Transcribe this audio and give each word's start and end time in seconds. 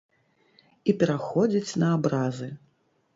І 0.89 0.95
пераходзіць 1.03 1.77
на 1.83 1.91
абразы. 1.99 2.49